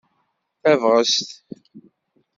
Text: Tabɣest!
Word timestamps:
Tabɣest! 0.61 1.29